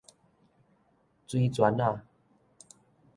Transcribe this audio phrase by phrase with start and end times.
[1.27, 2.01] 水轉仔